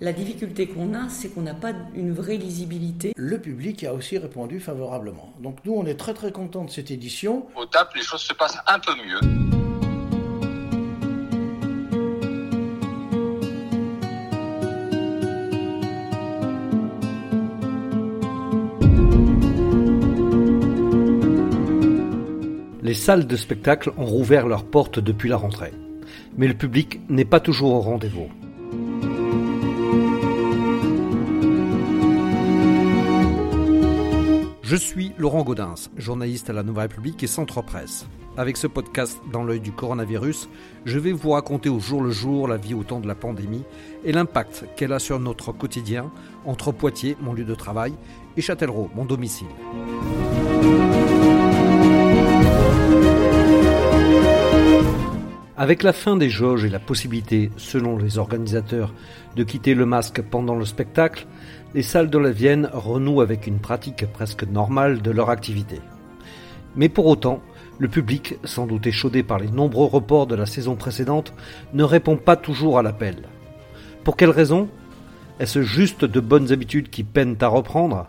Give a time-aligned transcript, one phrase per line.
[0.00, 3.12] La difficulté qu'on a, c'est qu'on n'a pas une vraie lisibilité.
[3.16, 5.32] Le public a aussi répondu favorablement.
[5.40, 7.46] Donc nous, on est très très contents de cette édition.
[7.56, 9.18] Au TAP, les choses se passent un peu mieux.
[22.82, 25.72] Les salles de spectacle ont rouvert leurs portes depuis la rentrée.
[26.36, 28.28] Mais le public n'est pas toujours au rendez-vous.
[34.70, 38.06] Je suis Laurent Gaudens, journaliste à la Nouvelle République et Centre Presse.
[38.36, 40.50] Avec ce podcast dans l'œil du coronavirus,
[40.84, 43.64] je vais vous raconter au jour le jour la vie au temps de la pandémie
[44.04, 46.12] et l'impact qu'elle a sur notre quotidien
[46.44, 47.94] entre Poitiers, mon lieu de travail,
[48.36, 49.46] et Châtellerault, mon domicile.
[55.60, 58.94] Avec la fin des jauges et la possibilité, selon les organisateurs,
[59.34, 61.26] de quitter le masque pendant le spectacle,
[61.74, 65.80] les salles de la Vienne renouent avec une pratique presque normale de leur activité.
[66.76, 67.42] Mais pour autant,
[67.80, 71.32] le public, sans doute échaudé par les nombreux reports de la saison précédente,
[71.74, 73.16] ne répond pas toujours à l'appel.
[74.04, 74.68] Pour quelles raisons
[75.40, 78.06] Est-ce juste de bonnes habitudes qui peinent à reprendre?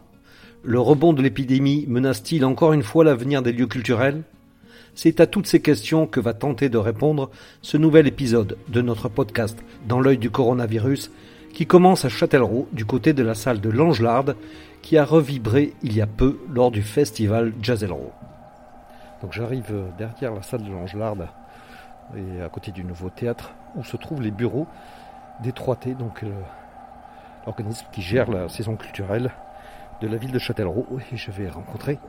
[0.61, 4.21] Le rebond de l'épidémie menace-t-il encore une fois l'avenir des lieux culturels?
[5.01, 7.29] C'est à toutes ces questions que va tenter de répondre
[7.61, 11.09] ce nouvel épisode de notre podcast Dans l'œil du coronavirus
[11.53, 14.35] qui commence à Châtellerault, du côté de la salle de l'Angelarde,
[14.81, 18.11] qui a revibré il y a peu lors du festival Jazzelro.
[19.21, 21.29] Donc j'arrive derrière la salle de l'Angelarde,
[22.17, 24.67] et à côté du nouveau théâtre, où se trouvent les bureaux
[25.41, 26.29] des 3T, donc euh,
[27.45, 29.31] l'organisme qui gère la saison culturelle
[30.01, 30.87] de la ville de Châtellerault.
[31.13, 31.99] Et je vais rencontrer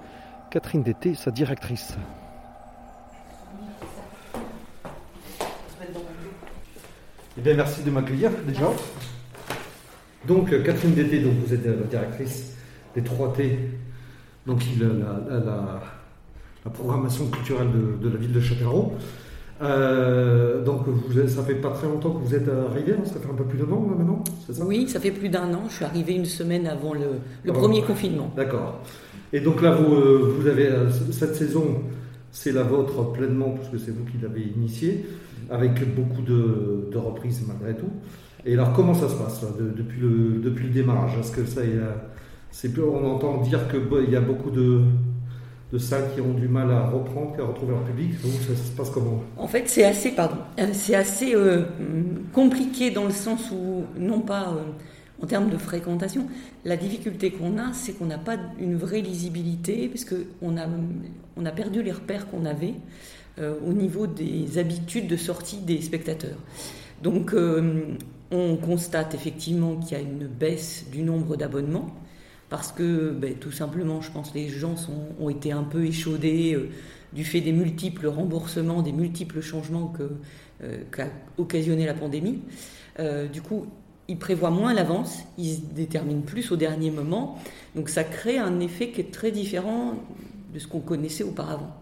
[0.50, 1.96] Catherine Dété, sa directrice.
[7.38, 8.70] Eh bien, merci de m'accueillir déjà.
[10.26, 12.54] Donc, euh, Catherine Dété, donc vous êtes la directrice
[12.94, 13.56] des 3T,
[14.46, 14.88] donc il, la,
[15.38, 15.82] la, la,
[16.64, 18.92] la programmation culturelle de, de, la ville de Châtellerault.
[19.62, 23.30] Euh, donc, vous, ça fait pas très longtemps que vous êtes arrivé, hein, ça fait
[23.30, 24.64] un peu plus d'un an maintenant, c'est ça?
[24.64, 25.64] Oui, ça fait plus d'un an.
[25.68, 27.06] Je suis arrivée une semaine avant le,
[27.44, 28.32] le premier confinement.
[28.36, 28.80] D'accord.
[29.32, 30.70] Et donc là, vous, euh, vous avez
[31.12, 31.82] cette saison,
[32.32, 35.06] c'est la vôtre pleinement, puisque c'est vous qui l'avez initiée,
[35.48, 37.90] avec beaucoup de, de reprises malgré tout.
[38.44, 39.44] Et alors, comment ça se passe
[39.76, 41.12] depuis, le, depuis le démarrage?
[41.18, 41.60] Est-ce que ça,
[42.50, 44.82] c'est on entend dire qu'il y a beaucoup de,
[45.72, 48.20] de salles qui ont du mal à reprendre, à retrouver leur public.
[48.22, 49.22] Donc, ça, se passe comment?
[49.36, 50.36] En fait, c'est assez, pardon,
[50.72, 51.62] c'est assez euh,
[52.32, 54.62] compliqué dans le sens où, non pas euh,
[55.22, 56.26] en termes de fréquentation,
[56.64, 60.66] la difficulté qu'on a, c'est qu'on n'a pas une vraie lisibilité, parce qu'on a,
[61.36, 62.74] on a perdu les repères qu'on avait
[63.38, 66.38] euh, au niveau des habitudes de sortie des spectateurs.
[67.02, 67.84] Donc, euh,
[68.30, 71.94] on constate effectivement qu'il y a une baisse du nombre d'abonnements
[72.48, 74.74] parce que ben, tout simplement, je pense, les gens
[75.20, 76.70] ont été un peu échaudés euh,
[77.12, 79.92] du fait des multiples remboursements, des multiples changements
[80.92, 81.06] qu'a
[81.38, 82.42] occasionné la pandémie.
[83.32, 83.66] Du coup,
[84.10, 87.38] ils prévoient moins l'avance, ils se déterminent plus au dernier moment.
[87.76, 89.94] Donc ça crée un effet qui est très différent
[90.52, 91.72] de ce qu'on connaissait auparavant.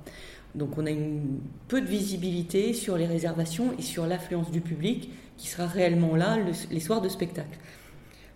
[0.55, 5.11] Donc on a une peu de visibilité sur les réservations et sur l'affluence du public
[5.39, 7.59] qui sera réellement là le, les soirs de spectacle.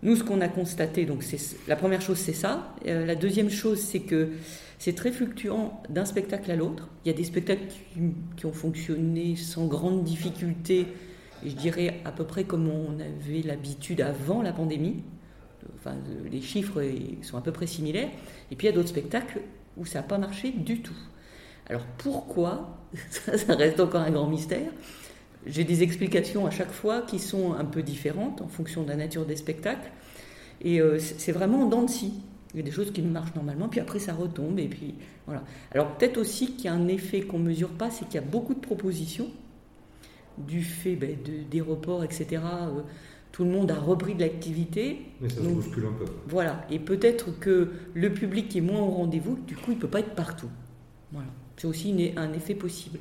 [0.03, 1.23] Nous, ce qu'on a constaté, donc
[1.69, 2.75] la première chose, c'est ça.
[2.87, 4.31] Euh, la deuxième chose, c'est que
[4.79, 6.89] c'est très fluctuant d'un spectacle à l'autre.
[7.05, 8.01] Il y a des spectacles qui,
[8.37, 10.87] qui, ont fonctionné sans grande difficulté,
[11.45, 15.03] je dirais à peu près comme on avait l'habitude avant la pandémie.
[15.77, 15.95] Enfin,
[16.31, 16.83] les chiffres
[17.23, 18.09] sont à peu près similaires.
[18.51, 19.41] Et puis il y a d'autres spectacles
[19.77, 20.97] où ça n'a pas marché du tout.
[21.69, 22.79] Alors pourquoi
[23.11, 24.71] ça, reste encore un grand mystère.
[25.47, 28.97] J'ai des explications à chaque fois qui sont un peu différentes en fonction de la
[28.97, 29.91] nature des spectacles.
[30.61, 32.15] Et euh, c'est vraiment en dents de scie.
[32.55, 34.59] Il y a des choses qui marchent normalement, puis après ça retombe.
[34.59, 34.95] Et puis
[35.27, 35.43] voilà.
[35.73, 38.19] Alors peut-être aussi qu'il y a un effet qu'on ne mesure pas, c'est qu'il y
[38.19, 39.29] a beaucoup de propositions
[40.39, 42.27] du fait ben, de, des reports, etc.
[42.33, 42.81] Euh,
[43.33, 45.01] tout le monde a repris de l'activité.
[45.21, 46.05] Mais ça se bouscule un peu.
[46.29, 46.67] Voilà.
[46.71, 50.01] Et peut-être que le public est moins au rendez-vous, du coup il ne peut pas
[50.01, 50.51] être partout.
[51.13, 51.29] Voilà.
[51.57, 52.99] C'est aussi une, un effet possible.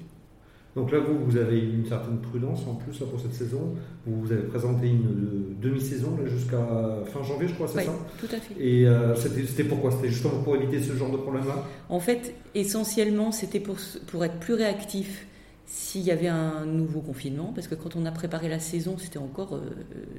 [0.76, 3.76] Donc là, vous, vous avez une certaine prudence en plus là, pour cette saison.
[4.06, 6.66] Vous, vous avez présenté une demi-saison jusqu'à
[7.08, 7.94] fin janvier, je crois, c'est oui, ça?
[8.20, 8.56] tout à fait.
[8.58, 9.92] Et euh, c'était pourquoi?
[9.92, 11.68] C'était justement pour éviter ce genre de problème-là?
[11.90, 13.76] En fait, essentiellement, c'était pour,
[14.08, 15.28] pour être plus réactif
[15.72, 19.20] s'il y avait un nouveau confinement, parce que quand on a préparé la saison, c'était
[19.20, 19.62] encore euh,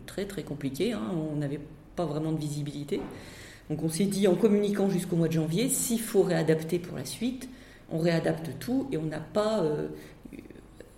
[0.07, 0.95] très très compliqué.
[0.95, 1.61] Hein, on n'avait
[1.95, 3.03] pas vraiment de visibilité.
[3.69, 7.05] Donc on s'est dit, en communiquant jusqu'au mois de janvier, s'il faut réadapter pour la
[7.05, 7.51] suite,
[7.91, 9.89] on réadapte tout et on n'a pas euh,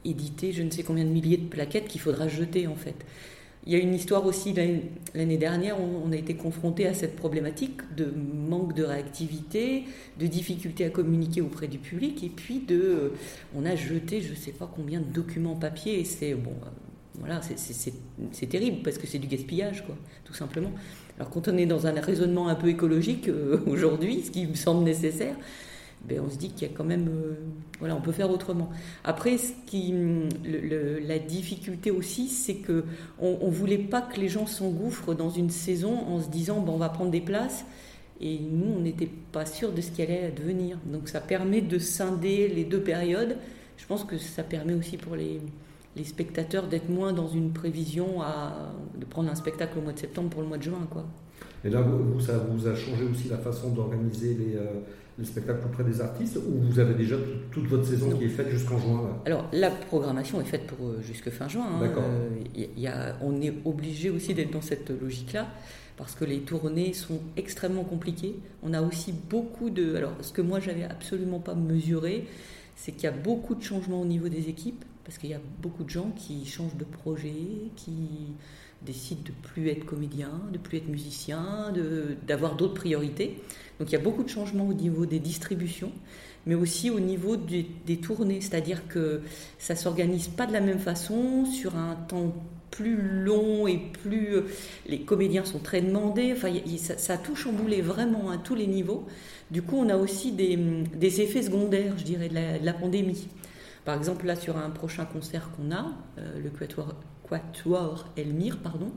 [0.05, 3.05] édité je ne sais combien de milliers de plaquettes qu'il faudra jeter en fait.
[3.67, 4.53] Il y a une histoire aussi
[5.15, 9.85] l'année dernière, on, a été confronté à cette problématique de manque de réactivité,
[10.19, 13.13] de difficulté à communiquer auprès du public, et puis de,
[13.55, 16.53] on a jeté je ne sais pas combien de documents papier, c'est bon,
[17.19, 19.85] voilà, c'est terrible parce que c'est du gaspillage,
[20.25, 20.73] tout simplement.
[21.19, 24.55] Alors quand on est dans un raisonnement un peu écologique euh, aujourd'hui, ce qui me
[24.55, 25.37] semble nécessaire,
[26.09, 27.35] ben, on se dit qu'il y a quand même, euh,
[27.79, 28.71] voilà, on peut faire autrement.
[29.05, 29.95] Après, ce qui,
[30.45, 32.85] la difficulté aussi, c'est que
[33.19, 36.79] on, voulait pas que les gens s'engouffrent dans une saison en se disant, bon, on
[36.79, 37.65] va prendre des places.
[38.21, 40.79] Et nous, on n'était pas sûr de ce qui allait advenir.
[40.87, 43.37] Donc ça permet de scinder les deux périodes.
[43.77, 45.41] Je pense que ça permet aussi pour les,
[45.97, 49.99] les spectateurs d'être moins dans une prévision à, de prendre un spectacle au mois de
[49.99, 50.87] septembre pour le mois de juin.
[50.91, 51.05] Quoi.
[51.65, 54.81] Et là, vous, ça vous a changé aussi la façon d'organiser les, euh,
[55.19, 57.17] les, spectacles auprès des artistes ou vous avez déjà
[57.51, 61.01] toute votre saison qui est faite jusqu'en juin Alors, la programmation est faite pour euh,
[61.03, 61.67] jusque fin juin.
[61.67, 61.81] Hein.
[61.81, 62.05] D'accord.
[62.05, 65.49] Euh, y a, on est obligé aussi d'être dans cette logique-là
[65.97, 68.37] parce que les tournées sont extrêmement compliquées.
[68.63, 69.95] On a aussi beaucoup de...
[69.95, 72.27] Alors, ce que moi, j'avais absolument pas mesuré,
[72.77, 75.41] c'est qu'il y a beaucoup de changements au niveau des équipes parce qu'il y a
[75.61, 77.35] beaucoup de gens qui changent de projet,
[77.77, 77.93] qui
[78.85, 81.73] décident de plus être comédien, de plus être musicien,
[82.27, 83.43] d'avoir d'autres priorités.
[83.79, 85.93] Donc il y a beaucoup de changements au niveau des distributions,
[86.47, 89.23] mais aussi au niveau des tournées, c'est-à-dire que
[89.59, 92.35] ça s'organise pas de la même façon sur un temps
[92.71, 94.43] plus long et plus
[94.87, 96.33] les comédiens sont très demandés.
[96.37, 99.07] Enfin, ça, a tout chamboulé vraiment à tous les niveaux.
[99.51, 103.29] Du coup, on a aussi des, effets secondaires, je dirais, de la pandémie.
[103.85, 106.95] Par exemple, là, sur un prochain concert qu'on a, euh, le Quatuor,
[108.17, 108.91] Elmire, pardon,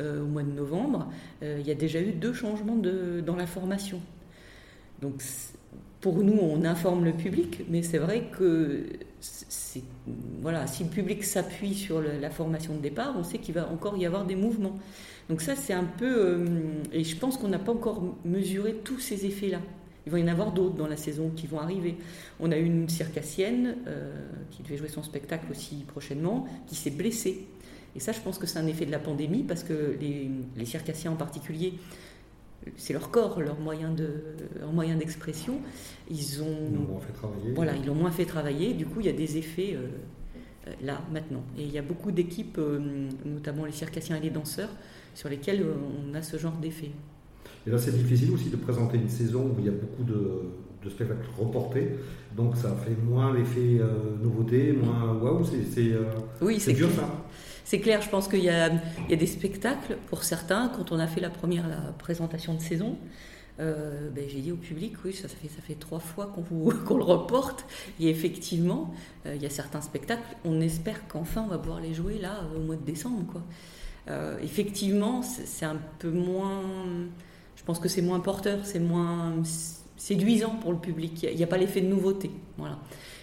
[0.00, 1.10] euh, au mois de novembre,
[1.42, 4.00] euh, il y a déjà eu deux changements de, dans la formation.
[5.00, 5.22] Donc,
[6.00, 8.86] pour nous, on informe le public, mais c'est vrai que
[10.40, 13.96] voilà, si le public s'appuie sur la formation de départ, on sait qu'il va encore
[13.96, 14.78] y avoir des mouvements.
[15.28, 16.44] Donc ça, c'est un peu...
[16.92, 19.60] et je pense qu'on n'a pas encore mesuré tous ces effets-là.
[20.06, 21.96] Il va y en avoir d'autres dans la saison qui vont arriver.
[22.40, 24.12] On a une circassienne euh,
[24.50, 27.46] qui devait jouer son spectacle aussi prochainement, qui s'est blessée.
[27.94, 31.12] Et ça, je pense que c'est un effet de la pandémie, parce que les, circassiens
[31.12, 31.74] en particulier,
[32.76, 34.22] c'est leur corps, leur moyen de,
[34.58, 35.60] leur moyen d'expression.
[36.10, 37.52] Ils ont, ils moins fait travailler.
[37.54, 38.72] Voilà, ils l'ont moins fait travailler.
[38.74, 39.86] Du coup, il y a des effets euh,
[40.68, 41.44] euh, là maintenant.
[41.58, 42.58] Et il y a beaucoup d'équipes,
[43.24, 44.70] notamment les circassiens et les danseurs,
[45.14, 46.90] sur lesquels on a ce genre d'effet.
[47.66, 50.90] Et là, c'est difficile aussi de présenter une saison où il y a beaucoup de,
[50.90, 51.90] spectacles reportés.
[52.36, 55.44] Donc, ça fait moins l'effet euh, nouveauté, moins waouh.
[55.44, 56.04] C'est euh,
[56.40, 57.08] oui, c'est dur ça.
[57.64, 58.70] C'est clair, je pense qu'il y, a
[59.08, 60.68] des spectacles pour certains.
[60.76, 62.98] Quand on a fait la première présentation de saison,
[63.60, 67.04] euh, ben, j'ai dit au public, oui, ça, fait, ça fait trois fois qu'on le
[67.04, 67.64] reporte.
[68.00, 68.92] Et effectivement,
[69.24, 72.60] il y a certains spectacles, on espère qu'enfin on va pouvoir les jouer là au
[72.60, 73.24] mois de décembre.
[73.30, 73.42] Quoi.
[74.42, 76.62] effectivement, c'est un peu moins
[77.62, 79.34] je pense que c'est moins porteur, c'est moins
[79.96, 81.22] séduisant pour le public.
[81.22, 82.32] Il n'y a, pas l'effet de nouveauté.
[82.58, 82.76] Voilà.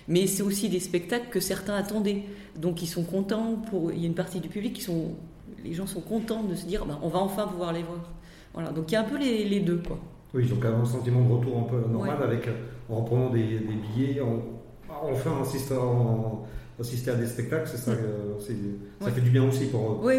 [0.08, 2.24] Mais c'est aussi des spectacles que certains attendaient.
[2.56, 3.58] Donc ils sont contents.
[3.70, 5.16] Pour, il y a une partie du public qui sont.
[5.62, 8.00] Les gens sont contents de se dire bah, on va enfin pouvoir les voir.
[8.54, 8.72] Voilà.
[8.72, 9.82] Donc il y a un peu les, deux.
[9.86, 10.00] Quoi.
[10.34, 12.48] Oui, donc un sentiment de retour un peu normal avec,
[12.90, 13.60] en reprenant des,
[13.94, 14.42] billets, en,
[14.90, 16.46] enfin assistant,
[16.80, 19.02] assister à des spectacles, c'est ça, mm.
[19.02, 20.10] ça fait du bien aussi pour, pour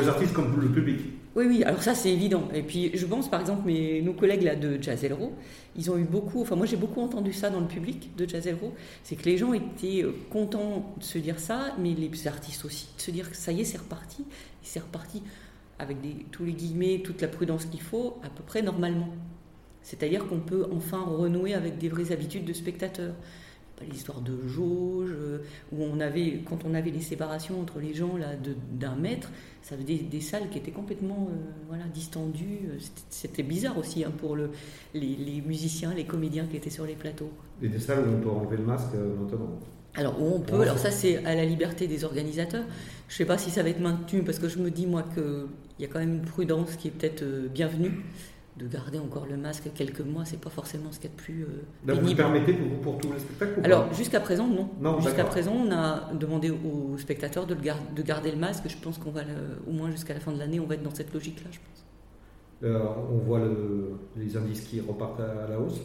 [0.00, 1.00] les artistes comme le public.
[1.36, 2.48] Oui, oui, alors ça c'est évident.
[2.52, 5.32] Et puis je pense par exemple, mes, nos collègues là de Jazz Elro,
[5.76, 8.48] ils ont eu beaucoup, enfin moi j'ai beaucoup entendu ça dans le public de Jazz
[8.48, 12.64] Elro, c'est que les gens étaient euh, contents de se dire ça, mais les artistes
[12.64, 14.24] aussi, de se dire que ça y est, c'est reparti,
[14.62, 15.22] c'est reparti
[15.78, 15.98] avec
[16.32, 19.08] tous les guillemets, toute la prudence qu'il faut, à peu près normalement.
[19.82, 23.14] C'est-à-dire qu'on peut enfin renouer avec des vraies habitudes de spectateurs
[23.90, 25.38] l'histoire de jauge, euh,
[25.72, 28.28] où on avait, quand on avait les séparations entre les gens là
[28.72, 29.30] d'un mètre,
[29.62, 31.36] ça faisait des, salles qui étaient complètement euh,
[31.68, 32.68] voilà, distendues.
[33.08, 34.50] C'était bizarre aussi hein, pour le,
[34.94, 37.30] les, musiciens, les comédiens qui étaient sur les plateaux.
[37.62, 39.58] Et des salles où on peut enlever le masque euh, maintenant
[39.96, 42.62] alors, où on peut, alors ça c'est à la liberté des organisateurs.
[43.08, 45.02] Je ne sais pas si ça va être maintenu parce que je me dis moi
[45.14, 45.48] qu'il
[45.80, 47.90] y a quand même une prudence qui est peut-être bienvenue
[48.60, 51.22] de garder encore le masque quelques mois, c'est pas forcément ce qu'il y a de
[51.22, 51.44] plus.
[51.44, 55.00] Euh, vous permettez pour, pour tous les spectacles Alors, jusqu'à présent, non.
[55.00, 58.64] jusqu'à présent, on a demandé aux spectateurs de, le de garder le masque.
[58.68, 59.22] Je pense qu'on va,
[59.66, 61.84] au moins jusqu'à la fin de l'année, on va être dans cette logique-là, je pense.
[62.62, 62.78] Euh,
[63.10, 63.40] on voit
[64.16, 65.80] les indices qui repartent à la hausse.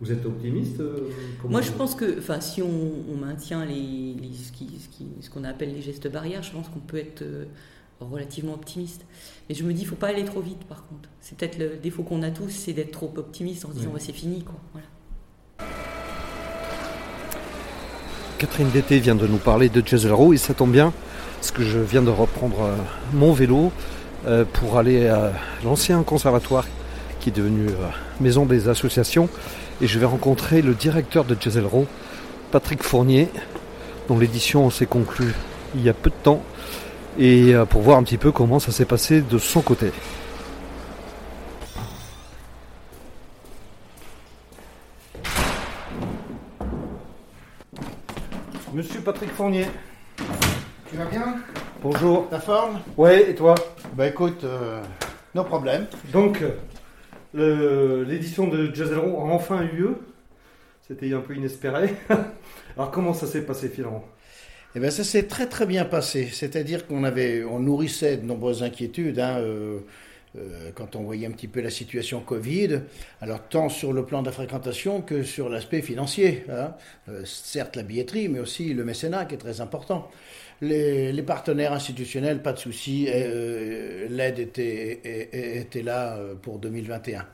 [0.00, 1.08] Vous êtes optimiste euh,
[1.44, 4.16] Moi, je pense que, si on, maintient les,
[5.20, 7.24] ce qu'on appelle les gestes barrières, je pense qu'on peut être
[8.10, 9.04] relativement optimiste.
[9.48, 11.08] Mais je me dis, il faut pas aller trop vite, par contre.
[11.20, 14.12] C'est peut-être le défaut qu'on a tous, c'est d'être trop optimiste en se disant, c'est
[14.12, 14.56] fini, quoi.
[14.72, 14.86] Voilà.
[18.38, 20.92] Catherine Dété vient de nous parler de Jezero et ça tombe bien
[21.36, 22.76] parce que je viens de reprendre euh,
[23.12, 23.70] mon vélo
[24.26, 25.32] euh, pour aller à
[25.64, 26.66] l'ancien conservatoire
[27.20, 27.74] qui est devenu euh,
[28.20, 29.28] maison des associations
[29.80, 31.86] et je vais rencontrer le directeur de Jezero,
[32.50, 33.28] Patrick Fournier,
[34.08, 35.34] dont l'édition s'est conclue
[35.76, 36.42] il y a peu de temps
[37.18, 39.90] et pour voir un petit peu comment ça s'est passé de son côté.
[48.74, 49.66] Monsieur Patrick Fournier.
[50.88, 51.36] Tu vas bien?
[51.82, 52.28] Bonjour.
[52.30, 52.80] Ta forme?
[52.96, 53.54] Ouais, et toi?
[53.92, 54.82] Bah écoute, euh,
[55.34, 55.86] no problème.
[56.10, 56.42] Donc,
[57.34, 59.98] l'édition de Jazzelro a enfin eu lieu.
[60.88, 61.94] C'était un peu inespéré.
[62.76, 64.04] Alors, comment ça s'est passé finalement?
[64.74, 66.28] Eh bien, ça s'est très très bien passé.
[66.32, 69.18] C'est-à-dire qu'on avait, on nourrissait de nombreuses inquiétudes.
[69.18, 69.80] Hein, euh,
[70.38, 72.80] euh, quand on voyait un petit peu la situation Covid,
[73.20, 76.46] alors tant sur le plan de la fréquentation que sur l'aspect financier.
[76.50, 76.74] Hein.
[77.10, 80.10] Euh, certes la billetterie, mais aussi le mécénat qui est très important.
[80.62, 87.26] Les, partenaires institutionnels, pas de souci, l'aide était, était là pour 2021.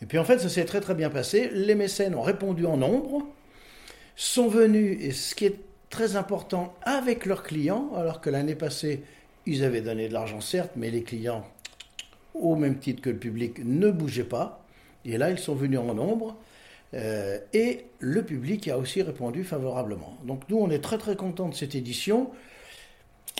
[0.00, 1.50] Et puis en fait, ça s'est très très bien passé.
[1.52, 3.26] Les mécènes ont répondu en nombre,
[4.16, 5.58] sont venus, et ce qui est
[5.92, 9.02] très important, avec leurs clients, alors que l'année passée,
[9.46, 11.44] ils avaient donné de l'argent, certes, mais les clients
[12.34, 14.64] au même titre que le public, ne bougeait pas.
[15.04, 16.36] Et là, ils sont venus en nombre.
[16.94, 20.16] Euh, et le public a aussi répondu favorablement.
[20.24, 22.30] Donc nous, on est très très contents de cette édition.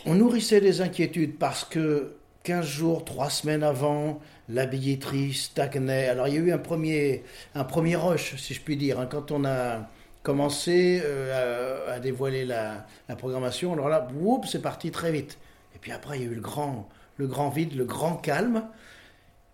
[0.06, 6.08] On nourrissait des inquiétudes parce que 15 jours, 3 semaines avant, la billetterie stagnait.
[6.08, 9.06] Alors il y a eu un premier, un premier rush, si je puis dire, hein,
[9.06, 9.88] quand on a
[10.22, 12.86] commencé euh, à, dévoiler la,
[13.18, 13.72] programmation.
[13.72, 14.08] Alors là,
[14.46, 15.38] c'est parti très vite.
[15.74, 18.64] Et puis après, il y a eu le grand, le grand vide, le grand calme.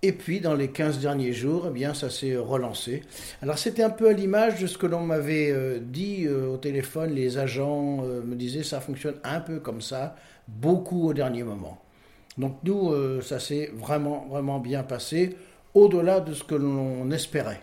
[0.02, 3.02] Et puis, dans les 15 derniers jours, eh bien, ça s'est relancé.
[3.42, 6.56] Alors, c'était un peu à l'image de ce que l'on m'avait euh, dit euh, au
[6.56, 7.10] téléphone.
[7.10, 10.14] Les agents me disaient ça fonctionne un peu comme ça,
[10.46, 11.82] beaucoup au dernier moment.
[12.36, 15.36] Donc, nous, ça s'est vraiment, vraiment bien passé,
[15.74, 17.60] au-delà de ce que l'on espérait.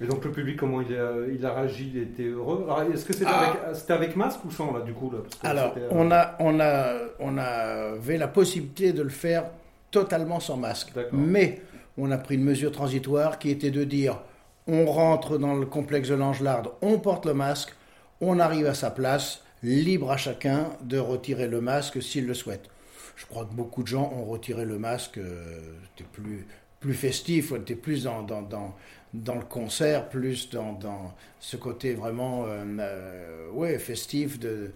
[0.00, 3.12] Et donc le public, comment il a, il a réagi Il était heureux Est-ce que
[3.12, 3.54] c'était ah.
[3.66, 7.36] avec, avec, masque ou sans, là, du coup là, Alors, on, a, on, a, on
[7.36, 9.44] avait la possibilité de le faire
[9.90, 10.92] totalement sans masque.
[11.12, 11.62] Mais
[11.96, 14.20] on a pris une mesure transitoire qui était de dire
[14.68, 17.74] on rentre dans le complexe de l'Angelarde, on porte le masque,
[18.20, 22.68] on arrive à sa place, libre à chacun de retirer le masque s'il le souhaite.
[23.16, 26.46] Je crois que beaucoup de gens ont retiré le masque, euh, c'était plus,
[26.80, 28.74] plus festif, on était plus dans, dans, dans,
[29.14, 34.72] dans, le concert, plus dans, dans ce côté vraiment euh, euh, ouais, festif de,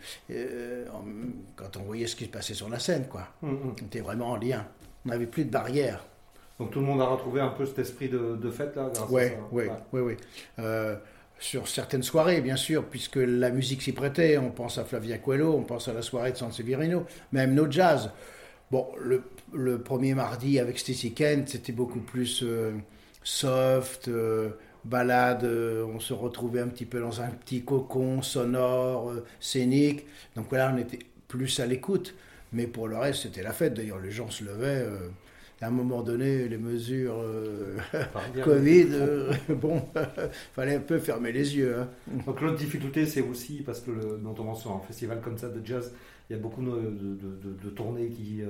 [1.56, 3.06] quand on voyait ce qui se passait sur la scène.
[3.08, 3.28] Quoi.
[3.42, 3.58] Mm, mm.
[3.64, 4.66] On était vraiment en lien
[5.04, 6.04] on n'avait plus de barrières.
[6.58, 9.06] Donc tout le monde a retrouvé un peu cet esprit de, fête là grâce à
[9.06, 9.06] ça.
[9.10, 10.16] Oui, oui, oui.
[10.58, 10.96] Euh,
[11.38, 14.38] sur certaines soirées, bien sûr, puisque la musique s'y prêtait.
[14.38, 17.68] On pense à Flavia Coelho, on pense à la soirée de San Severino, même nos
[17.68, 18.10] jazz.
[18.70, 19.24] Bon, le,
[19.84, 22.72] premier mardi avec Stacy Kent, c'était beaucoup plus euh,
[23.22, 24.50] soft, euh,
[24.84, 25.44] balade.
[25.44, 30.06] on se retrouvait un petit peu dans un petit cocon sonore, scénique.
[30.36, 32.14] Donc voilà, on était plus à l'écoute.
[32.52, 33.74] Mais pour le reste, c'était la fête.
[33.74, 34.84] D'ailleurs, les gens se levaient.
[34.84, 35.08] Euh,
[35.62, 37.78] à un moment donné, les mesures euh,
[38.44, 39.80] Covid, euh, bon,
[40.54, 41.76] fallait un peu fermer les yeux.
[41.78, 41.88] Hein.
[42.26, 45.64] Donc l'autre difficulté, c'est aussi parce que le, notamment sur un festival comme ça de
[45.64, 45.92] jazz,
[46.28, 48.42] il y a beaucoup de, tournées qui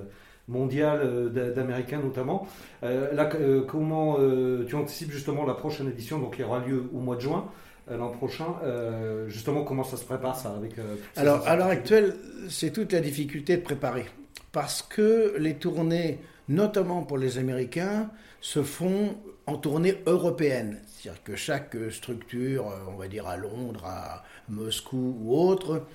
[0.52, 2.46] mondiales d'Américains notamment.
[2.82, 3.28] là,
[3.66, 4.18] comment
[4.66, 7.46] tu anticipes justement la prochaine édition, donc qui aura lieu au mois de juin
[7.90, 8.56] l'an prochain.
[8.62, 12.14] Euh, justement, comment ça se prépare ça avec euh, Alors, à l'heure actuelle,
[12.48, 14.06] c'est toute la difficulté de préparer.
[14.52, 19.16] Parce que les tournées, notamment pour les Américains, se font
[19.46, 20.80] en tournée européenne.
[20.86, 25.86] C'est-à-dire que chaque structure, euh, on va dire à Londres, à Moscou ou autre,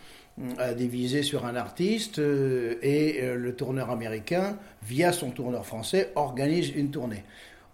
[0.58, 6.70] a des visées sur un artiste et le tourneur américain, via son tourneur français, organise
[6.70, 7.24] une tournée.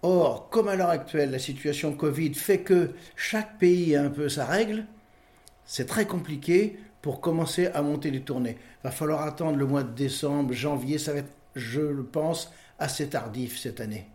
[0.02, 4.28] Or, comme à l'heure actuelle, la situation Covid fait que chaque pays a un peu
[4.28, 4.84] sa règle,
[5.64, 8.56] c'est très compliqué pour commencer à monter les tournées.
[8.82, 13.08] Va falloir attendre le mois de décembre, janvier, ça va être, je le pense, assez
[13.08, 14.06] tardif cette année.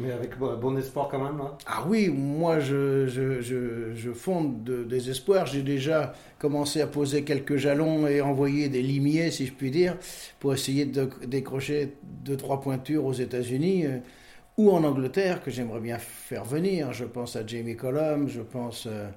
[0.00, 1.40] Mais avec bon espoir quand même.
[1.40, 1.56] Hein.
[1.66, 5.46] ah oui, moi je, je, fonde des espoirs.
[5.46, 9.96] J'ai déjà commencé à poser quelques jalons et envoyer des limiers, si je puis dire,
[10.38, 13.86] pour essayer de décrocher deux, trois pointures aux États-Unis
[14.60, 16.92] ou en Angleterre, que j'aimerais bien faire venir.
[16.92, 19.08] Je pense à Jamie Cullum, je pense euh,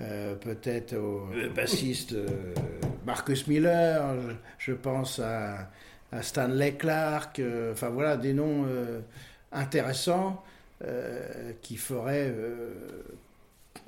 [0.00, 2.26] euh, peut-être au bassiste euh,
[3.06, 4.14] Marcus Miller,
[4.58, 5.70] je, pense à,
[6.20, 7.40] Stanley Clark,
[7.72, 8.66] enfin voilà, des noms
[9.52, 10.42] intéressants
[11.62, 12.34] qui feraient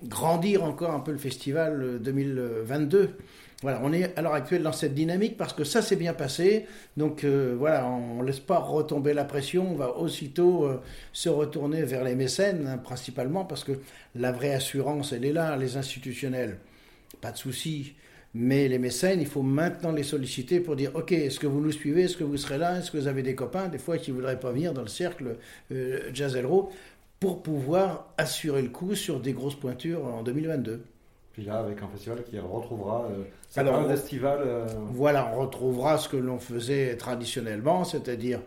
[0.03, 3.17] grandir encore un peu le festival 2022.
[3.63, 6.67] voilà, on est à l'heure actuelle dans cette dynamique parce que ça s'est bien passé.
[6.97, 9.71] Donc euh, voilà, on ne laisse pas retomber la pression.
[9.71, 10.81] On va aussitôt euh,
[11.13, 13.73] se retourner vers les mécènes, hein, principalement parce que
[14.15, 15.57] la vraie assurance, elle est là.
[15.57, 16.59] Les institutionnels,
[17.21, 17.95] pas de souci.
[18.35, 21.71] Mais les mécènes, il faut maintenant les solliciter pour dire Ok, est-ce que vous nous
[21.71, 24.11] suivez Est-ce que vous serez là Est-ce que vous avez des copains Des fois qui
[24.11, 25.37] ne voudraient pas venir dans le cercle
[25.71, 26.37] euh, Jazz
[27.21, 30.83] pour pouvoir assurer le coup sur des grosses pointures en 2022.
[31.35, 33.25] Puis là, avec un festival qui retrouvera euh,
[33.57, 34.39] Alors, festival.
[34.47, 38.41] Euh, voilà, on retrouvera ce que l'on faisait traditionnellement, c'est-à-dire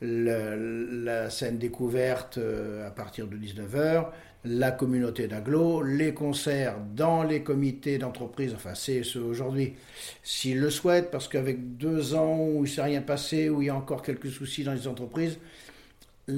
[0.00, 4.06] la scène découverte euh, à partir de 19h,
[4.48, 9.74] la communauté d'agglo, les concerts dans les comités d'entreprise, enfin c'est ce aujourd'hui,
[10.22, 13.66] s'ils le souhaitent, parce qu'avec deux ans où il ne s'est rien passé, où il
[13.66, 15.38] y a encore quelques soucis dans les entreprises,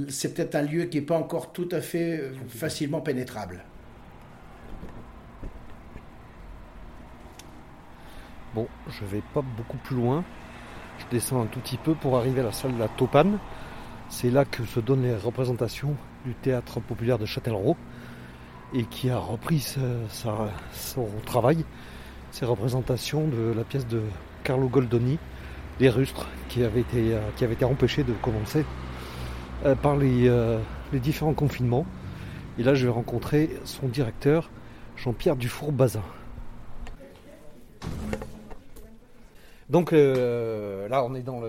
[0.08, 3.64] c'est peut-être un lieu qui n'est pas encore tout à fait facilement pénétrable.
[8.54, 10.24] Bon, je vais pas beaucoup plus loin.
[10.98, 13.38] Je descends un tout petit peu pour arriver à la salle de la Topane.
[14.08, 17.76] C'est là que se donnent les représentations du théâtre populaire de Châtellerault
[18.74, 19.76] et qui a repris
[20.10, 21.64] son travail,
[22.30, 24.02] ses représentations de la pièce de
[24.44, 25.18] Carlo Goldoni,
[25.80, 28.64] Les Rustres, qui avait été, qui avait été de commencer
[29.64, 30.58] euh, par les, euh,
[30.92, 31.86] les différents confinements.
[32.58, 34.50] Et là, je vais rencontrer son directeur,
[34.96, 36.02] Jean-Pierre Dufour-Bazin.
[39.70, 41.40] Donc euh, là, on est dans,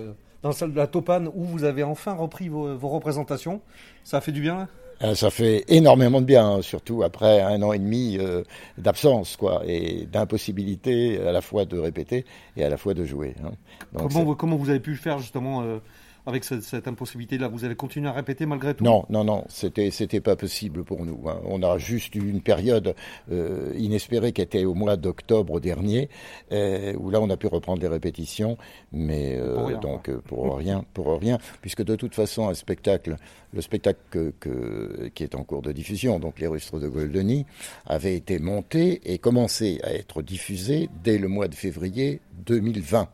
[0.43, 3.61] la salle de la Topane où vous avez enfin repris vos, représentations.
[4.03, 4.65] Ça a fait du bien euh,
[5.15, 8.43] ça fait énormément de bien, hein, surtout après un an et demi euh,
[8.77, 12.25] d'absence, quoi, et d'impossibilité à la fois de répéter
[12.57, 13.35] et à la fois de jouer.
[13.43, 13.51] Hein.
[13.97, 15.63] comment, vous, comment vous avez pu faire justement
[16.25, 20.21] avec cette, impossibilité-là Vous avez continué à répéter malgré tout Non, non, non, c'était c'était
[20.21, 21.27] pas possible pour nous.
[21.27, 21.39] Hein.
[21.45, 22.95] On a juste eu une période
[23.31, 26.09] euh, inespérée qui était au mois d'octobre dernier,
[26.51, 28.57] euh, où là on a pu reprendre les répétitions,
[28.91, 33.15] mais euh, donc pour rien, pour rien, puisque de toute façon un spectacle,
[33.53, 34.33] le spectacle
[35.13, 37.45] qui est en cours de diffusion, donc les Rustres de Goldeny,
[37.85, 43.09] avait été monté et commencé à être diffusé dès le mois de février 2020.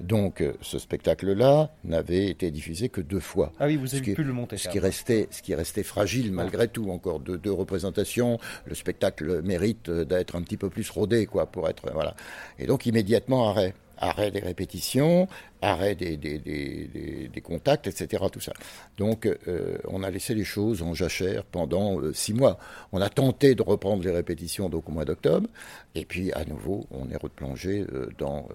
[0.00, 3.52] Donc euh, ce spectacle-là n'avait été diffusé que deux fois.
[3.60, 4.56] Ah oui, vous avez pu le monter.
[4.56, 8.38] Ce qui restait, ce qui restait fragile malgré tout, encore deux, deux représentations.
[8.66, 12.14] Le spectacle mérite d'être un petit peu plus rodé, quoi, pour être voilà.
[12.58, 15.28] Et donc immédiatement arrêt arrêt des répétitions,
[15.62, 18.24] arrêt des, contacts, etc.
[18.32, 18.52] Tout ça.
[18.96, 22.58] Donc, euh, on a laissé les choses en jachère pendant euh, six mois.
[22.92, 25.48] On a tenté de reprendre les répétitions donc au mois d'octobre,
[25.94, 28.48] et puis à nouveau, on est replongé euh, dans,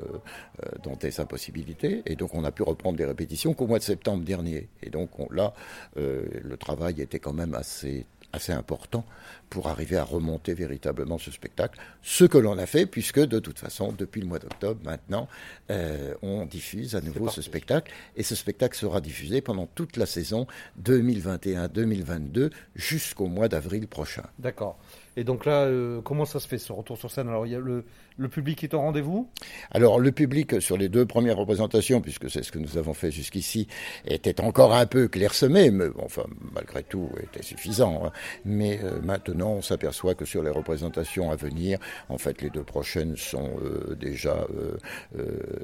[0.83, 4.23] dans des impossibilités, et donc on a pu reprendre les répétitions qu'au mois de septembre
[4.23, 4.67] dernier.
[4.81, 5.53] Et donc là,
[5.95, 9.05] le travail était quand même assez assez important
[9.49, 11.79] pour arriver à remonter véritablement ce spectacle.
[12.01, 15.27] Ce que l'on a fait, puisque de toute façon, depuis le mois d'octobre, maintenant,
[15.71, 17.91] euh, on diffuse à nouveau ce spectacle.
[18.15, 20.47] Et ce spectacle sera diffusé pendant toute la saison
[20.83, 24.23] 2021-2022 jusqu'au mois d'avril prochain.
[24.39, 24.77] D'accord.
[25.17, 27.29] Et donc là, euh, comment ça se fait ce retour sur scène?
[27.29, 27.85] Alors, il y a le,
[28.17, 29.29] le public est au rendez-vous?
[29.71, 33.11] Alors, le public, sur les deux premières représentations, puisque c'est ce que nous avons fait
[33.11, 33.67] jusqu'ici,
[34.05, 38.05] était encore un peu clairsemé, mais enfin, malgré tout, était suffisant.
[38.05, 38.11] Hein.
[38.43, 42.63] Mais euh, maintenant, on s'aperçoit que sur les représentations à venir, en fait, les deux
[42.63, 44.45] prochaines sont euh, déjà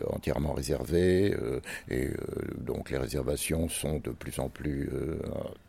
[0.10, 1.36] entièrement réservées,
[1.90, 2.10] et
[2.58, 4.90] donc les réservations sont de plus en plus,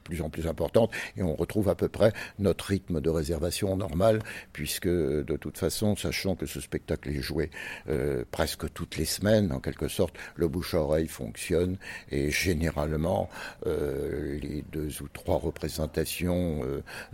[0.02, 4.20] plus en plus importantes, et on retrouve à peu près notre rythme de réservation normal,
[4.52, 7.50] puisque de toute façon, sachant que ce spectacle est joué
[7.88, 11.76] euh, presque toutes les semaines, en quelque sorte, le bouche-oreille fonctionne
[12.10, 13.28] et généralement
[13.66, 16.62] euh, les deux ou trois représentations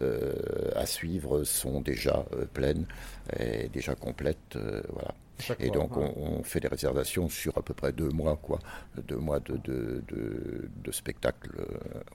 [0.01, 2.24] euh, à suivre sont déjà
[2.55, 2.87] pleines
[3.38, 4.57] et déjà complètes.
[4.92, 5.14] voilà.
[5.59, 8.59] Et donc on, fait des réservations sur à peu près deux mois, quoi,
[9.07, 11.51] deux mois de, de, de, de spectacle,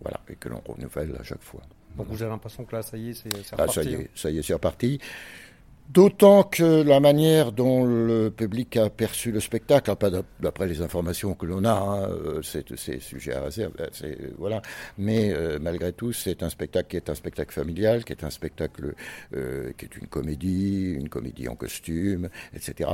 [0.01, 1.61] voilà, et que l'on renouvelle à chaque fois.
[1.97, 3.55] Donc vous avez l'impression que là, ça y est, c'est reparti.
[3.57, 4.07] Ah, ça y est, hein.
[4.15, 4.99] ça y est, c'est reparti.
[5.89, 11.35] D'autant que la manière dont le public a perçu le spectacle, pas d'après les informations
[11.35, 14.61] que l'on a, hein, euh, c'est sujet à réserve, euh, voilà.
[14.97, 18.29] Mais euh, malgré tout, c'est un spectacle qui est un spectacle familial, qui est un
[18.29, 18.95] spectacle
[19.31, 22.91] qui est une comédie, une comédie en costume, etc.,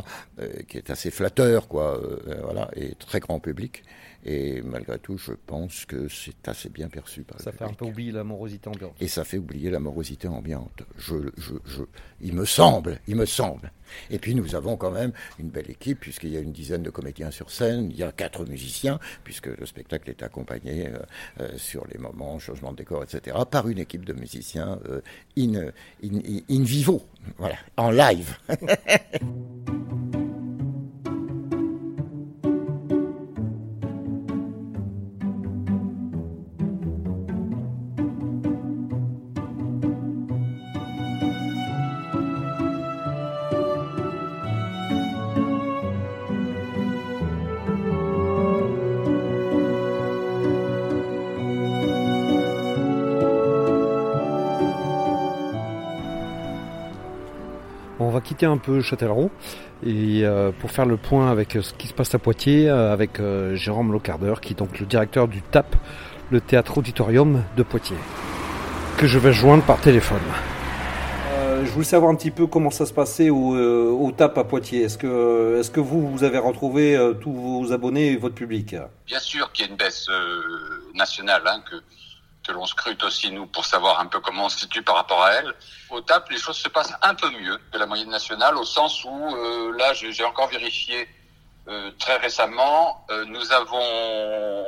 [0.68, 2.00] qui est assez flatteur, quoi,
[2.44, 3.84] voilà, et très grand public.
[4.26, 7.86] Et malgré tout, je pense que c'est assez bien perçu par Ça fait un peu
[7.86, 8.94] oublier la morosité ambiante.
[9.00, 10.84] Et ça fait oublier la morosité ambiante.
[10.98, 11.84] Je, je, je,
[12.20, 13.72] il me semble, il me semble.
[14.10, 16.90] Et puis nous avons quand même une belle équipe, puisqu'il y a une dizaine de
[16.90, 21.00] comédiens sur scène, il y a quatre musiciens, puisque le spectacle est accompagné euh,
[21.42, 25.02] euh, sur les moments, changement de décor, etc., par une équipe de musiciens euh,
[25.38, 25.72] in,
[26.04, 27.02] in, in vivo,
[27.38, 28.38] voilà, en live.
[58.20, 59.32] va quitter un peu Châtellerault
[59.86, 60.24] et
[60.60, 63.22] pour faire le point avec ce qui se passe à Poitiers avec
[63.54, 65.76] Jérôme Locardeur qui est donc le directeur du TAP,
[66.32, 67.98] le théâtre auditorium de Poitiers,
[68.98, 70.20] que je vais joindre par téléphone.
[71.64, 74.84] je voulais savoir un petit peu comment ça se passait au, TAP à Poitiers.
[74.84, 78.76] Est-ce que, est que vous, vous avez retrouvé tous vos abonnés et votre public?
[79.08, 80.08] Bien sûr qu'il y a une baisse
[80.94, 81.78] nationale, hein, que,
[82.50, 85.24] que l'on scrute aussi nous pour savoir un peu comment on se situe par rapport
[85.24, 85.54] à elle.
[85.92, 89.04] Au TAP, les choses se passent un peu mieux que la moyenne nationale, au sens
[89.04, 91.08] où, euh, là, j'ai encore vérifié
[91.68, 94.66] euh, très récemment, euh, nous avons,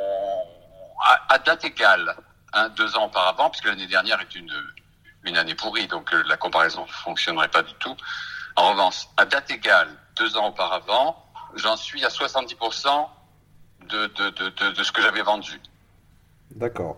[1.28, 2.16] à, date égale,
[2.54, 4.54] hein, deux ans auparavant, puisque l'année dernière est une,
[5.24, 7.98] une année pourrie, donc la comparaison ne fonctionnerait pas du tout.
[8.56, 13.08] En revanche, à date égale, deux ans auparavant, j'en suis à 70%
[13.90, 15.60] de, de, de, de, de ce que j'avais vendu.
[16.52, 16.98] D'accord.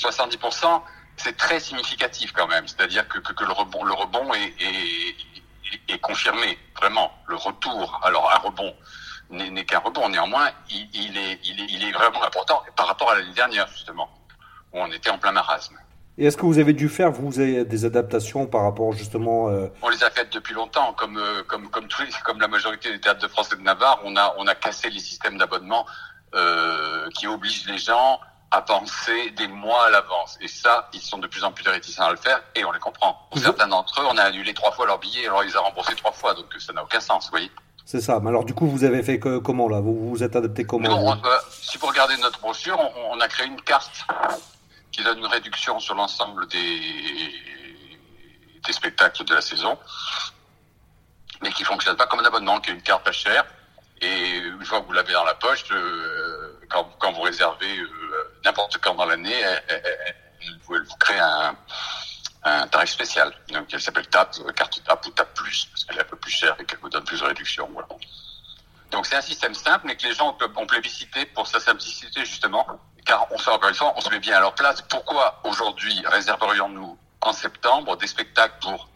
[0.00, 0.82] 70%,
[1.16, 2.66] c'est très significatif quand même.
[2.66, 7.12] C'est-à-dire que, que, le rebond, le rebond est, est, est, confirmé, vraiment.
[7.26, 8.74] Le retour, alors un rebond
[9.30, 10.08] n'est qu'un rebond.
[10.08, 13.68] Néanmoins, il, il, est, il, est, il est vraiment important par rapport à l'année dernière,
[13.68, 14.08] justement,
[14.72, 15.76] où on était en plein marasme.
[16.18, 19.68] Et est-ce que vous avez dû faire, vous, des adaptations par rapport justement euh...
[19.82, 23.00] On les a faites depuis longtemps, comme, euh, comme, comme, tous, comme la majorité des
[23.00, 24.00] théâtres de France et de Navarre.
[24.04, 25.86] On a, on a cassé les systèmes d'abonnement
[26.34, 30.38] euh, qui obligent les gens à penser des mois à l'avance.
[30.40, 32.80] Et ça, ils sont de plus en plus réticents à le faire et on les
[32.80, 33.26] comprend.
[33.30, 35.94] Pour certains d'entre eux, on a annulé trois fois leur billet, alors ils ont remboursé
[35.94, 37.50] trois fois, donc ça n'a aucun sens, vous voyez.
[37.84, 38.20] C'est ça.
[38.20, 39.80] Mais alors du coup, vous avez fait que, comment là?
[39.80, 43.46] Vous vous êtes adapté comment non, Si vous regardez notre brochure, on, on, a créé
[43.46, 44.04] une carte
[44.92, 46.80] qui donne une réduction sur l'ensemble des,
[48.66, 49.78] des spectacles de la saison,
[51.42, 53.44] mais qui fonctionne pas comme un abonnement, qui est une carte pas chère.
[54.00, 57.88] Et une fois que vous l'avez dans la poche, euh, quand, quand, vous réservez euh,
[58.48, 60.14] n'importe quand dans l'année, elle,
[60.66, 61.54] vous crée un,
[62.42, 63.32] un tarif spécial.
[63.50, 66.16] Donc, elle s'appelle TAP, euh, carte TAP ou TAP Plus, parce qu'elle est un peu
[66.16, 67.68] plus chère et qu'elle vous donne plus de réduction.
[67.72, 67.88] Voilà.
[68.90, 72.66] Donc, c'est un système simple, mais que les gens ont plébiscité pour sa simplicité, justement.
[73.04, 74.82] Car, on fait encore une fois, on se met bien à leur place.
[74.82, 78.88] Pourquoi, aujourd'hui, réserverions-nous en septembre des spectacles pour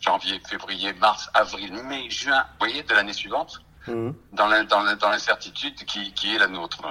[0.00, 4.10] janvier, février, mars, avril, mai, juin, vous voyez, de l'année suivante, mmh.
[4.32, 6.82] dans l'incertitude qui, qui est la nôtre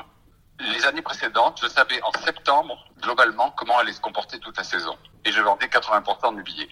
[0.59, 4.95] les années précédentes, je savais en septembre, globalement, comment allait se comporter toute la saison.
[5.25, 6.69] Et je vendais 80% de billets.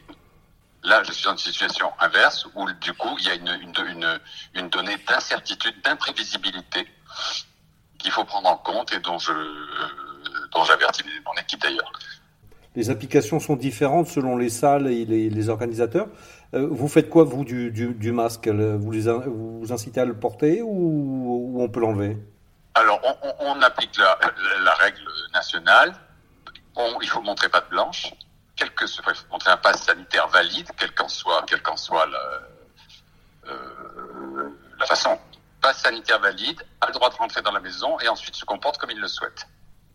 [0.83, 3.73] Là, je suis dans une situation inverse où, du coup, il y a une, une,
[3.87, 4.19] une,
[4.53, 6.87] une donnée d'incertitude, d'imprévisibilité
[7.97, 9.31] qu'il faut prendre en compte et dont je,
[10.53, 11.91] dont j'avertis mon équipe d'ailleurs.
[12.75, 16.07] Les applications sont différentes selon les salles et les, les organisateurs.
[16.53, 18.47] Euh, vous faites quoi, vous, du, du, du masque?
[18.47, 22.17] Vous, les, vous incitez à le porter ou, ou on peut l'enlever?
[22.75, 22.99] Alors,
[23.45, 24.17] on, applique la,
[24.62, 25.93] la, règle nationale.
[26.75, 28.13] On, il faut montrer patte blanche.
[28.55, 31.75] Quel que soit, il faut montrer un passe sanitaire valide, quel qu'en soit, quel qu'en
[31.75, 32.39] soit la,
[33.51, 35.17] euh, la façon.
[35.62, 38.77] Passe sanitaire valide, a le droit de rentrer dans la maison et ensuite se comporte
[38.77, 39.47] comme il le souhaite.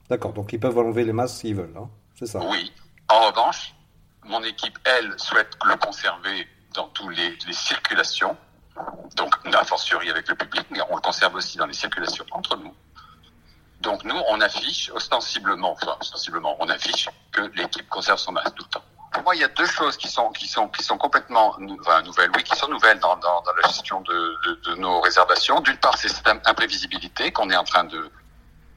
[0.09, 2.73] D'accord, donc ils peuvent enlever les masques s'ils veulent, hein c'est ça Oui.
[3.09, 3.75] En revanche,
[4.25, 8.37] mon équipe, elle, souhaite le conserver dans toutes les, les circulations
[9.17, 12.57] donc a fortiori avec le public, mais on le conserve aussi dans les circulations entre
[12.57, 12.75] nous.
[13.81, 18.65] Donc nous, on affiche ostensiblement, enfin ostensiblement, on affiche que l'équipe conserve son masque tout
[18.65, 18.85] le temps.
[19.13, 22.03] Pour moi, il y a deux choses qui sont qui sont qui sont complètement enfin,
[22.03, 25.61] nouvelles, oui, qui sont nouvelles dans, dans, dans la gestion de, de, de, nos réservations.
[25.61, 28.11] D'une part, c'est cette imprévisibilité qu'on est en train de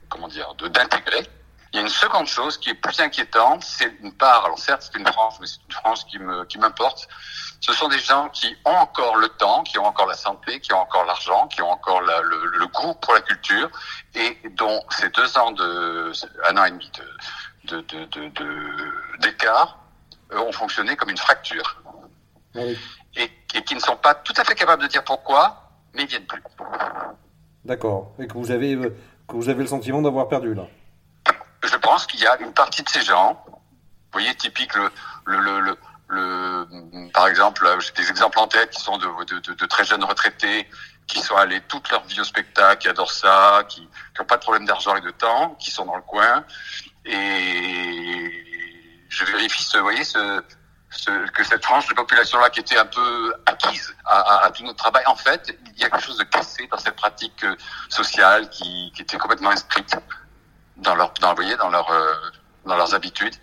[0.09, 1.27] comment dire de d'intégrer.
[1.73, 4.83] Il y a une seconde chose qui est plus inquiétante, c'est une part, alors certes
[4.83, 7.07] c'est une frange, mais c'est une frange qui me qui m'importe,
[7.65, 10.73] ce sont des gens qui ont encore le temps, qui ont encore la santé, qui
[10.73, 13.69] ont encore l'argent, qui ont encore la, le, le, goût pour la culture,
[14.13, 16.11] et dont ces deux ans de,
[16.49, 16.91] un an et demi
[17.63, 19.79] de, de, de, d'écart
[20.33, 21.81] euh, ont fonctionné comme une fracture.
[22.53, 22.77] Oui.
[23.15, 26.09] Et, et, qui ne sont pas tout à fait capables de dire pourquoi, mais ils
[26.09, 26.43] viennent plus.
[27.63, 28.11] D'accord.
[28.19, 28.95] Et que vous avez, euh,
[29.27, 30.67] que vous avez le sentiment d'avoir perdu là.
[31.63, 34.91] Je pense qu'il y a une partie de ces gens, vous voyez, typique le,
[35.25, 35.77] le, le,
[36.09, 36.67] le
[37.13, 40.03] par exemple, j'ai des exemples en tête qui sont de, de, de, de, très jeunes
[40.03, 40.67] retraités
[41.07, 43.87] qui sont allés toute leur vie au spectacle, qui adorent ça, qui
[44.19, 46.43] n'ont pas de problème d'argent et de temps, qui sont dans le coin.
[47.05, 48.45] Et
[49.09, 50.43] je vérifie, ce, vous voyez, ce,
[50.89, 54.63] ce, que cette tranche de population-là qui était un peu acquise à, à, à, tout
[54.63, 57.55] notre travail, en fait, il y a quelque chose de cassé dans cette pratique euh,
[57.89, 59.95] sociale qui, qui était complètement inscrite
[60.77, 62.13] dans leur, dans, voyez, dans leur, euh,
[62.65, 63.35] dans leurs habitudes.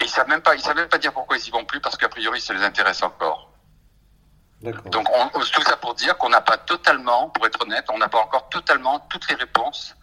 [0.00, 1.80] Et ils savent même pas, ils savent même pas dire pourquoi ils y vont plus
[1.80, 3.50] parce qu'a priori ça les intéresse encore.
[4.62, 8.08] Donc on, tout ça pour dire qu'on n'a pas totalement, pour être honnête, on n'a
[8.08, 9.96] pas encore totalement toutes les réponses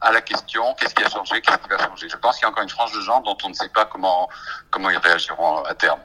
[0.00, 2.08] à la question qu'est-ce qui a changé, qu'est-ce qui va changer.
[2.08, 3.86] Je pense qu'il y a encore une frange de gens dont on ne sait pas
[3.86, 4.28] comment
[4.70, 6.00] comment ils réagiront à terme.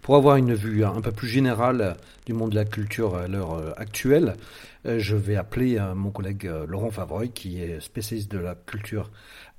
[0.00, 3.54] Pour avoir une vue un peu plus générale du monde de la culture à l'heure
[3.54, 4.36] euh, actuelle,
[4.84, 9.10] je vais appeler euh, mon collègue Laurent Favreuil, qui est spécialiste de la culture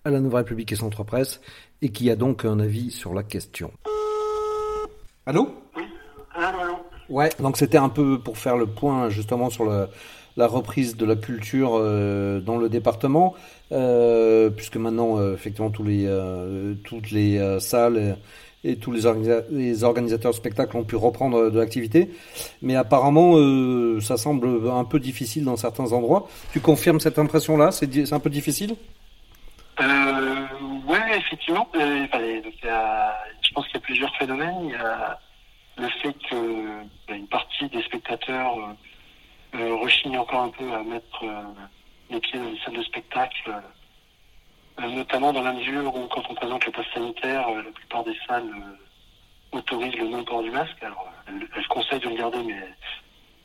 [0.04, 1.42] à la Nouvelle République et Centre Presse,
[1.82, 3.72] et qui a donc un avis sur la question.
[5.26, 5.50] Allô?
[5.76, 5.84] Oui,
[6.36, 6.74] allô, allô.
[7.10, 9.66] Ouais, donc c'était un peu pour faire le point justement sur
[10.38, 13.36] la reprise de la culture dans le département,
[13.70, 16.08] puisque maintenant effectivement tous les,
[16.84, 18.18] toutes les salles
[18.66, 19.06] et tous les,
[19.84, 22.10] organisateurs de spectacles ont pu reprendre de l'activité.
[22.62, 26.28] Mais apparemment, euh, ça semble un peu difficile dans certains endroits.
[26.52, 27.72] Tu confirmes cette impression-là?
[27.72, 28.76] C'est un peu difficile?
[29.82, 30.48] Euh,
[30.88, 31.68] Oui, effectivement.
[31.76, 32.06] Euh,
[33.42, 34.56] je pense qu'il y a plusieurs phénomènes.
[34.64, 35.20] Il y a
[35.78, 38.58] le fait qu'une partie des spectateurs
[39.56, 41.24] euh, rechignent encore un peu à mettre
[42.10, 43.60] les pieds dans les salles de spectacle euh,
[44.82, 48.18] notamment dans la mesure où quand on présente le poste sanitaire, euh, la plupart des
[48.28, 50.82] salles euh, autorisent le non-port du masque.
[50.82, 52.58] Alors, elles, conseillent de le garder, mais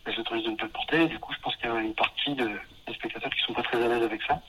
[0.04, 1.06] elles autorisent de ne pas le porter.
[1.06, 2.48] Du coup, je pense qu'il y a une partie de,
[2.86, 4.40] des spectateurs qui sont pas très à l'aise avec ça.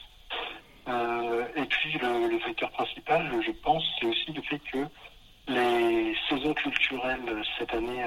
[1.55, 4.85] et puis, le, facteur principal, je pense, c'est aussi le fait que
[5.47, 8.03] les saisons culturelles cette année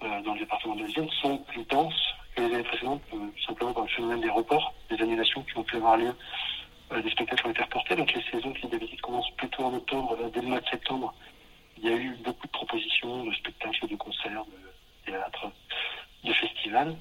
[0.00, 3.02] dans le département de Vienne sont plus denses que les années précédentes,
[3.46, 6.59] simplement par le phénomène des reports, des annulations qui ont pu avoir lieu euh,
[6.98, 7.96] des spectacles ont été reportés.
[7.96, 11.14] Donc les saisons qui d'habitude commencent plutôt en octobre, dès le mois de septembre,
[11.78, 15.50] il y a eu beaucoup de propositions de spectacles, de concerts, de théâtre,
[16.24, 16.96] de festivals.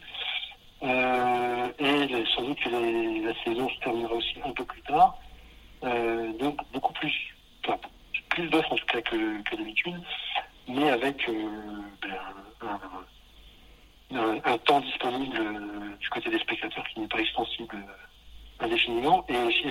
[0.81, 5.17] Euh, et sans doute que la saison se terminera aussi un peu plus tard.
[5.83, 7.13] Euh, donc beaucoup plus,
[7.65, 7.77] enfin,
[8.29, 10.01] plus d'offres en tout cas que, d'habitude,
[10.67, 11.29] mais avec
[12.01, 12.17] ben,
[14.11, 15.37] un, un, temps disponible
[15.99, 17.77] du côté des spectateurs qui n'est pas extensible
[18.59, 19.67] indéfiniment, et aussi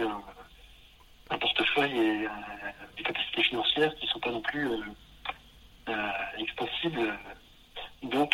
[1.31, 2.29] un, portefeuille et euh,
[2.97, 4.77] des capacités financières qui ne sont pas non plus euh,
[5.89, 5.93] euh,
[6.39, 7.13] extensibles.
[8.03, 8.33] Donc,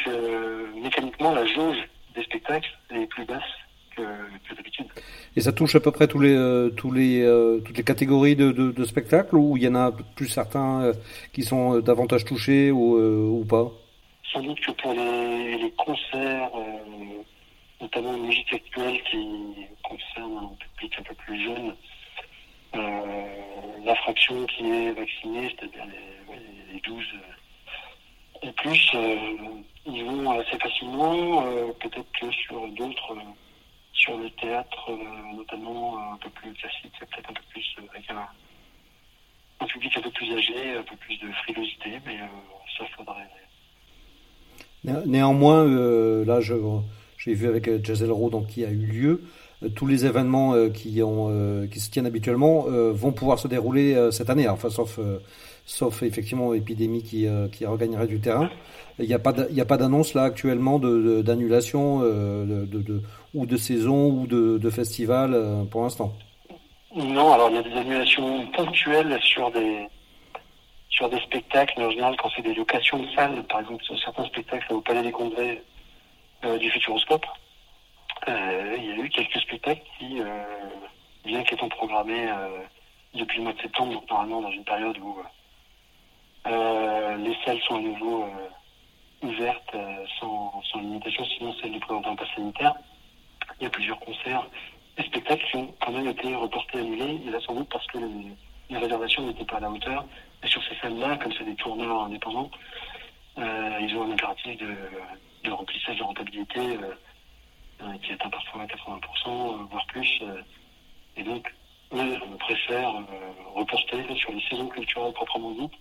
[0.76, 1.78] mécaniquement, la jauge
[2.14, 3.42] des spectacles est plus basse
[3.96, 4.02] que,
[4.54, 4.86] d'habitude.
[5.36, 7.24] Et ça touche à peu près tous les, tous les,
[7.64, 10.92] toutes les catégories de, de, spectacles ou il y en a plus certains
[11.32, 12.98] qui sont davantage touchés ou,
[13.40, 13.72] ou pas?
[14.30, 16.50] Sans doute que pour les, les concerts,
[17.84, 21.76] notamment une musique actuelle qui concerne un public un peu plus jeune,
[22.74, 23.26] euh,
[23.84, 25.84] la fraction qui est vaccinée, c'est-à-dire
[26.72, 27.04] les, 12
[28.42, 29.16] et plus, euh,
[29.86, 33.16] ils vont assez facilement, euh, peut-être que sur d'autres,
[33.92, 34.90] sur le théâtre
[35.34, 40.32] notamment un peu plus classique, peut-être un peu plus avec un, public un peu plus
[40.34, 42.18] âgé, un peu plus de frilosité, mais
[42.76, 43.30] ça faudrait.
[45.06, 45.64] Néanmoins,
[46.26, 46.54] là je
[47.24, 49.22] j'ai vu avec euh, Jazel Rowe qui a eu lieu.
[49.62, 51.00] Euh, tous les événements euh, qui,
[51.80, 54.98] se tiennent habituellement vont pouvoir se dérouler cette année, sauf,
[55.64, 57.26] sauf effectivement épidémie qui,
[57.64, 58.50] regagnerait du terrain.
[58.98, 62.00] Il n'y a pas d'annonce là actuellement d'annulation
[63.32, 66.12] ou de saison ou de, festival pour l'instant.
[66.94, 72.28] Non, alors il y a des annulations ponctuelles sur des spectacles, mais en général quand
[72.36, 75.62] c'est des locations de salles, par exemple sur certains spectacles au Palais des Congrès
[76.44, 77.26] du Futuroscope,
[78.28, 80.44] euh, il y a eu quelques spectacles qui, euh,
[81.24, 82.28] bien qu'étant programmés
[83.14, 85.16] depuis le mois de septembre, normalement dans une période où
[86.46, 88.28] les salles sont à nouveau
[89.22, 89.76] ouvertes
[90.20, 92.74] sans, limitation, sinon celles du présentant pass sanitaire.
[93.60, 94.46] Il y a plusieurs concerts
[94.98, 97.98] et spectacles qui ont quand même été reportés, annulés, et là sans doute parce que
[97.98, 100.04] les, réservations n'étaient pas à la hauteur.
[100.42, 102.50] Et sur ces salles-là, comme c'est des tourneurs indépendants,
[103.38, 104.76] ils ont un impératif de,
[105.44, 106.94] de remplissage de rentabilité euh,
[107.82, 110.22] euh, qui atteint parfois à 80%, euh, voire plus.
[111.16, 111.54] et donc,
[111.92, 112.92] on préfère
[113.54, 115.72] reporter sur les saisons culturelles proprement dites.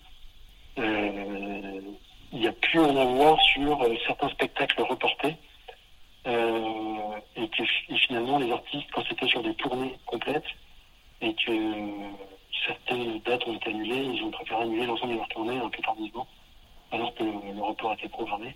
[0.77, 5.35] il y a plus en avoir sur certains spectacles reportés.
[6.27, 7.63] et que
[7.97, 10.51] finalement, les artistes, quand c'était sur des tournées complètes,
[11.21, 11.51] et que
[12.67, 15.81] certaines dates ont été annulées, ils ont préféré annuler l'ensemble de leurs tournées un peu
[15.81, 16.27] tardivement,
[16.91, 18.55] alors que le report été programmé.